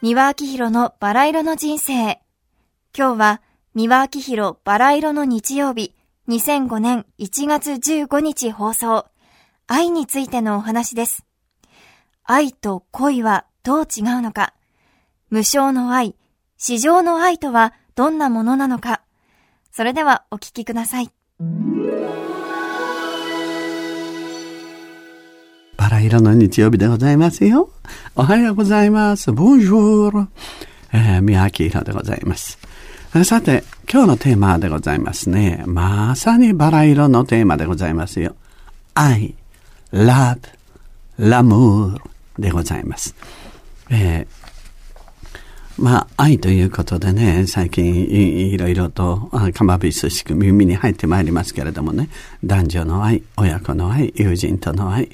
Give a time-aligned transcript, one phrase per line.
[0.00, 2.20] 三輪明宏のバラ色の人生。
[2.96, 3.42] 今日は
[3.74, 5.92] 三輪明宏バラ色の日曜日、
[6.28, 9.06] 2005年1月15日放送、
[9.66, 11.26] 愛についてのお話です。
[12.22, 14.54] 愛と恋はどう違うのか
[15.30, 16.14] 無償の愛、
[16.58, 19.02] 市場の愛とはどんなものなのか
[19.72, 21.10] それではお聞きください。
[25.78, 27.70] バラ色の日曜日でございますよ。
[28.16, 29.30] おはようございます。
[29.30, 30.28] ボンジュール。
[30.92, 32.58] えー、宮城色でございます。
[33.24, 35.62] さて、今日のテーマでございますね。
[35.66, 38.34] まさにバラ色のテーマでございますよ。
[38.94, 39.36] 愛、
[39.92, 40.36] ラ
[41.16, 43.14] ブ、ラムールでございます。
[43.88, 44.38] えー
[45.80, 52.08] まあ、愛ということでね、最近いろいろとかまびすしく耳に入ってまいりますけれどもね、
[52.42, 55.08] 男女の愛、親子の愛、友人との愛、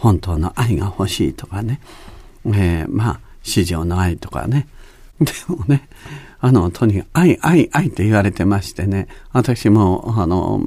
[0.00, 1.78] 本当の愛が欲しいとかね、
[2.46, 4.66] えー、まあ、市場の愛とかね。
[5.20, 5.86] でもね、
[6.40, 10.62] あの、とにかく愛、愛、愛って言われてましてね、私も、あの、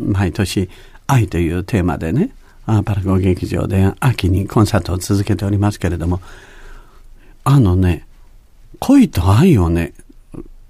[0.00, 0.70] 毎年、
[1.06, 2.30] 愛というテーマでね、
[2.64, 6.22] パラゴ劇場で秋にコンサートを続けておりますけれども、
[7.44, 8.06] あのね、
[8.78, 9.92] 恋と愛をね、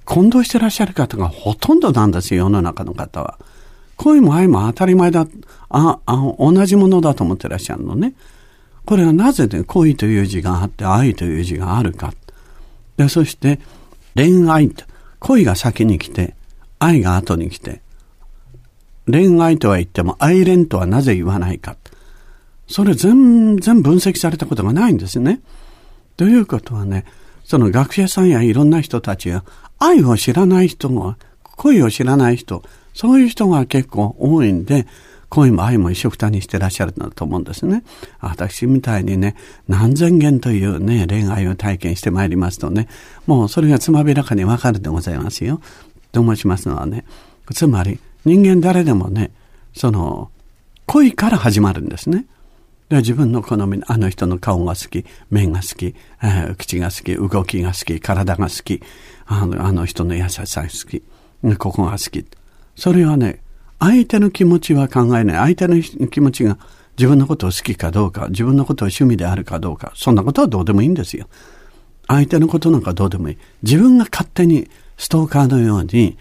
[0.05, 3.39] 混同してらっしゃる方がほとんどなんですよ、世の中の方は。
[3.99, 5.27] 恋も愛も当たり前だ、
[5.69, 8.15] あ、あ、同じものだと思ってらっしゃるのね。
[8.87, 12.15] これはなぜね、恋という字があって愛という字があるか。
[12.97, 13.61] で、そして
[14.15, 14.85] 恋愛と、
[15.19, 16.35] 恋が先に来て、
[16.79, 17.83] 愛が後に来て、
[19.11, 21.77] 恋愛とは言っても愛恋とはなぜ言わないか。
[22.69, 25.41] それ全然分析されたことがないんですね。
[26.17, 27.05] ということはね、
[27.45, 29.45] その学者さんやいろんな人たちが
[29.79, 31.17] 愛を知らない人が、
[31.57, 32.63] 恋を知らない人、
[32.99, 34.85] そういう人が結構多いんで、
[35.29, 37.85] 恋も愛も一緒くたにしてらっしゃるんだと思うんですね。
[38.19, 39.37] 私みたいにね、
[39.69, 42.89] 何千件というね、恋愛を体験してまいりますとね、
[43.25, 45.61] もうそれがつまびらかにわかるでございますよ。
[46.11, 47.05] と申しますのはね、
[47.55, 49.31] つまり人間誰でもね、
[49.75, 50.33] その、
[50.87, 52.27] 恋から始まるんですね。
[52.89, 58.83] で自分の好み、あの人の顔が好き、目が好き、えー、口が好き、動きが好き、体が好き、
[59.27, 61.05] あのあの人の優しさが好き、
[61.58, 62.27] ここが好き。
[62.78, 63.40] それはね、
[63.80, 65.56] 相手の気持ちは考えない。
[65.56, 66.58] 相手の気持ちが
[66.96, 71.27] 自分のことを好きかどうか、自分のことを趣味であるかどうか、そんなことはどうでもいいんですよ。
[72.06, 73.39] 相手のことなんかどうでもいい。
[73.64, 76.16] 自分が勝手にストーカーのように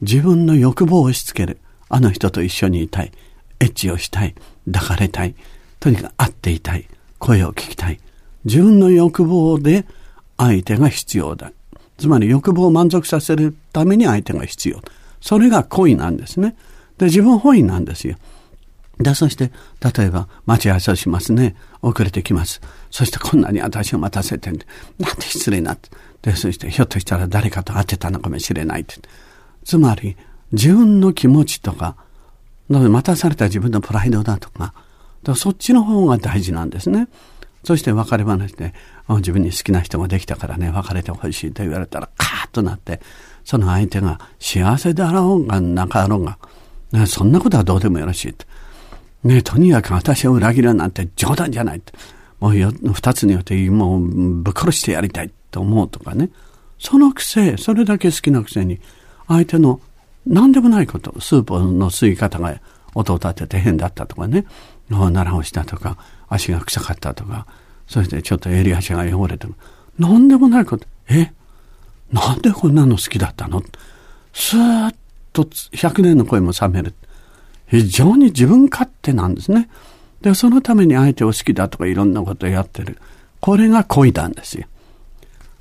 [0.00, 1.58] 自分の欲望を押し付ける。
[1.90, 3.12] あの人と一緒にいたい。
[3.60, 4.34] エッチをしたい。
[4.72, 5.34] 抱かれたい。
[5.78, 6.88] とにかく会っていたい。
[7.18, 8.00] 声を聞きたい。
[8.46, 9.84] 自分の欲望で
[10.38, 11.52] 相手が必要だ。
[11.98, 14.80] つまり欲望を満足させるために相手が必要。
[15.20, 16.56] それが恋なんですね。
[16.98, 18.16] で、自分本位なんですよ。
[18.98, 19.52] で、そして、
[19.96, 21.54] 例えば、待ち合わせをしますね。
[21.82, 22.60] 遅れてきます。
[22.90, 24.66] そして、こんなに私を待たせてんで、
[24.98, 25.90] なんて失礼なって。
[26.22, 28.96] で、そして、ひょっとしたら誰かと会ってたのかもしれないって。
[29.64, 30.16] つまり、
[30.50, 31.96] 自分の気持ちとか、
[32.68, 34.74] 待たされた自分のプライドだとか、
[35.24, 37.08] かそっちの方が大事なんですね。
[37.64, 38.74] そして別れ話で、
[39.08, 43.00] 自分に好きな人ができたからね、別れてほしいと言われたら、カーッとなって、
[43.48, 46.36] その相手が幸せであろうがなかろうが、
[46.92, 48.44] ね、そんなことはどうでもよろしいと。
[49.24, 51.80] ね、とにかく私を裏切るなんて冗談じゃない。
[52.40, 56.28] もう二つによってもうぶっ殺してやりたいと思うとかね。
[56.78, 58.80] そのくせ、それだけ好きなくせに、
[59.28, 59.80] 相手の
[60.26, 62.60] 何でもないこと、スープの吸い方が
[62.94, 64.44] 音を立てて変だったとかね、
[64.90, 65.96] 奈良をしたとか、
[66.28, 67.46] 足が臭かったとか、
[67.86, 69.54] そしてちょっと襟足が汚れても、
[69.98, 71.32] 何でもないこと、え？
[72.12, 73.62] なんでこんなの好きだったの？
[74.32, 74.94] スーッ
[75.32, 76.94] と100年の声も冷める。
[77.66, 79.68] 非常に自分勝手なんですね。
[80.22, 82.98] で、そのために相手を好きだとかいろんなことをやってる。
[83.40, 84.66] これが恋なんですよ。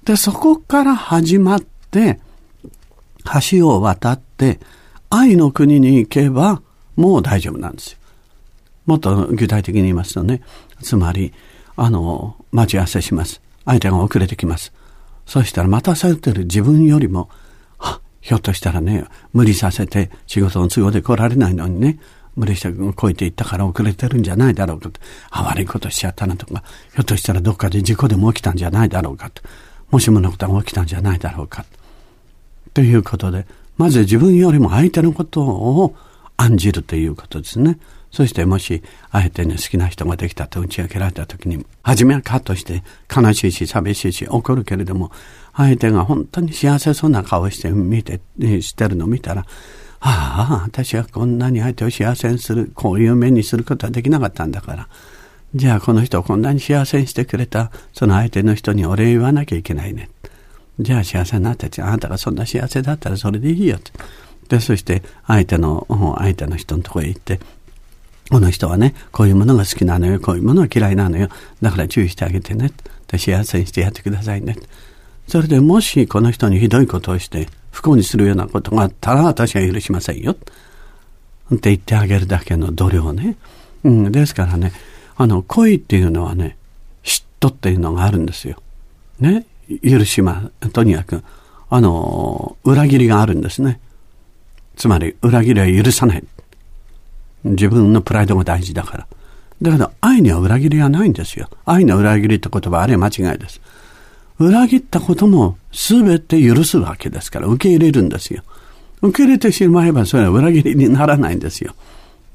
[0.03, 2.19] で、そこから始まって、
[3.51, 4.59] 橋を渡って、
[5.09, 6.61] 愛の国に行けば、
[6.95, 7.97] もう大丈夫なんですよ。
[8.85, 10.41] もっと具体的に言いますとね、
[10.81, 11.33] つまり、
[11.75, 13.41] あの、待ち合わせします。
[13.65, 14.71] 相手が遅れてきます。
[15.27, 17.29] そしたら待たされてる自分よりも、
[17.77, 21.99] はひょっとしたらね、無理させて仕事の都合で来られないのにね、
[22.35, 25.01] 無理してこいていったから遅れてるんじゃないだろうかと。
[25.29, 26.63] あ、悪いことしちゃったなとか、
[26.93, 29.43] ひょっとしたらどっかで事故でも起きたんじゃないだろうかと。
[29.91, 31.65] もしものことが起きたんじゃないだろうか。
[32.73, 33.45] ということで、
[33.75, 35.95] まず自分よりも相手のことを
[36.37, 37.79] 案じるということですね。
[38.17, 38.81] そしてもし、
[39.11, 42.81] あえてね、好きな人ができたと打ち明けられた時に、初めはカットして
[43.15, 45.11] 悲しいし寂しいし怒るけれども、
[45.53, 48.19] 相手が本当に幸せそうな顔して見て、
[48.63, 49.45] してるのを見たら、
[49.99, 54.87] ああ、私はこんなに相手を幸せにする、こういう目にすることはできなかったんだから、
[55.53, 60.09] じゃあこの人をこんなに幸せにしてくれた、その相手の人にお礼言わなきゃいけないね。
[60.79, 63.91] じゃあ幸せになってて、あなたがそんな幸せだったらそれでいいよって。
[64.49, 65.85] で、そして相手の、
[66.17, 67.39] 相手の人のとこへ行って、
[68.29, 71.29] この人はね、こういうものが好きなのよ、こういうものが嫌いなのよ。
[71.61, 72.71] だから注意してあげてね。
[73.15, 74.57] 幸せにしてやってくださいね。
[75.27, 80.31] それでもしこの人にひどいことをして不幸にするようなことがあったら私は許しませんよ。
[80.33, 83.37] って言ってあげるだけの度量ね。
[83.83, 84.73] うん、ですからね、
[85.15, 86.57] あの、恋っていうのはね、
[87.03, 88.61] 嫉妬っていうのがあるんですよ。
[89.19, 89.45] ね。
[89.83, 91.23] 許しま、とにかく、
[91.69, 93.79] あの、裏切りがあるんですね。
[94.75, 96.23] つまり、裏切りは許さない。
[97.43, 99.07] 自分のプライドが大事だから。
[99.61, 101.49] だけど、愛には裏切りはないんですよ。
[101.65, 103.59] 愛の裏切りって言葉、あれは間違いです。
[104.39, 108.43] 裏切ったことも全て許すわけですから、受け入れるんですよ。
[109.01, 111.73] 受け入れてしまえば、それは裏切りにならないんですよ。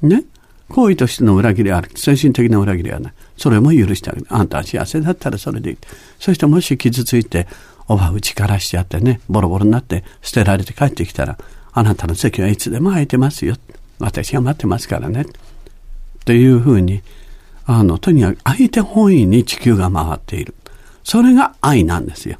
[0.01, 0.23] ね？
[0.69, 1.91] 行為としての裏切りはある。
[1.95, 3.13] 精神的な裏切りはない。
[3.37, 4.27] それも許してあげる。
[4.29, 5.77] あんたは幸せだったらそれでいい。
[6.19, 7.47] そしてもし傷ついて、
[7.87, 11.37] おば打ちからしちゃってね、ボロボロになって捨てられて帰ってきたら、
[11.73, 13.55] あなたの席はいつでも空いてますよ。
[13.99, 15.21] 私が待ってますからね。
[15.21, 15.25] っ
[16.25, 17.01] ていうふうに、
[17.65, 20.53] あの、とにかく相手本位に地球が回っている。
[21.03, 22.37] それが愛なんですよ。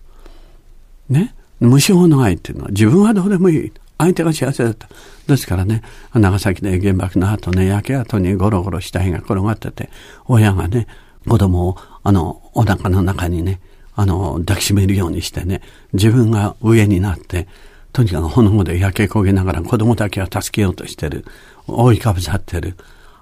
[1.10, 1.34] ね？
[1.60, 3.72] 無償の愛っていうのは自分はどうでもいい。
[3.98, 4.90] 相手が幸せだった。
[5.28, 5.82] ですからね、
[6.14, 9.90] 長崎で原爆の後ね、焼け跡にゴロゴロ死体が転がってて、
[10.26, 10.88] 親がね、
[11.28, 13.62] 子供を、あの、お腹の中にね、
[13.96, 15.62] あの、抱きしめるようにしてね、
[15.94, 17.48] 自分が上になって、
[17.94, 21.26] とにかく炎で焼け焦げながら子供だけは助けようとしてる。
[21.68, 22.76] 覆いかぶさってる。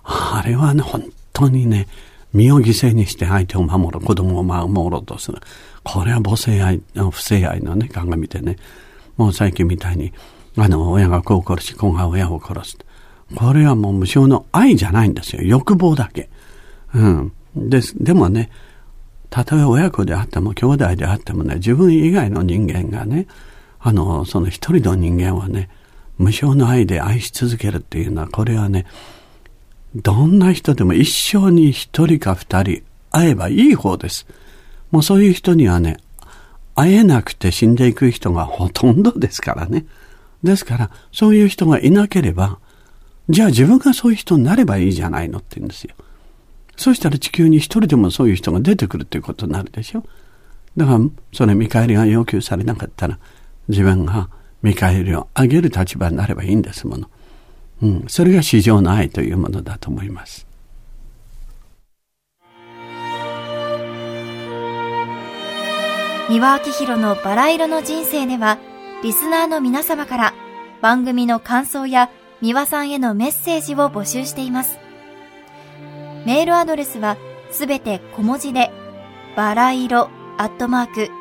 [0.03, 1.03] あれはね、本
[1.33, 1.87] 当にね、
[2.33, 5.39] 身を犠牲にして相手を守る、子供を守ろうとする。
[5.83, 6.81] これは母性愛、
[7.11, 8.55] 不正愛のね、鏡でね、
[9.17, 10.13] もう最近みたいに、
[10.57, 12.77] あの、親が子を殺し、子が親を殺す。
[13.35, 15.41] これはもう無償の愛じゃないんですよ。
[15.43, 16.29] 欲望だけ。
[16.93, 17.33] うん。
[17.55, 18.01] です。
[18.01, 18.49] でもね、
[19.29, 23.27] たとえ親子であっても、兄弟であってもね、自分以外の人間がね、
[23.81, 25.69] あの、その一人の人間はね、
[26.17, 28.85] 無償の愛で愛し続けるっていうのは、これはね、
[29.95, 34.25] どんな人でも一生に一人か二人会えばいい方です。
[34.91, 35.97] もうそういう人にはね、
[36.75, 39.85] 会えなくて死んでいく人がほとんどですからね。
[40.43, 42.59] ですから、そういう人がいなければ、
[43.29, 45.95] じゃあ自分がそういう人になればいいじゃないのって言うんですよ。
[46.77, 50.03] そしたら地球に一人でもそういう人が出てくるっていうことになるでしょ。
[50.77, 50.99] だから、
[51.33, 53.19] それ見返りが要求されなかったら、
[53.71, 54.29] 自分が
[54.61, 57.09] 見返りを上げる立場になればいいんですもの。
[57.81, 60.45] うん、それが市場の愛というものだと思います。
[66.29, 68.59] 三輪明宏のバラ色の人生では、
[69.03, 70.33] リスナーの皆様から
[70.81, 72.09] 番組の感想や
[72.41, 74.77] 三輪さんへのメッセージを募集しています。
[76.25, 77.17] メールアドレスは
[77.49, 78.71] すべて小文字で、
[79.35, 81.20] バラ色アットマーク